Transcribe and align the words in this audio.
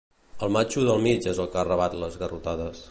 El 0.47 0.51
matxo 0.55 0.85
del 0.87 1.03
mig 1.03 1.29
és 1.35 1.43
el 1.45 1.51
que 1.57 1.69
rebat 1.69 1.99
les 2.05 2.21
garrotades. 2.25 2.79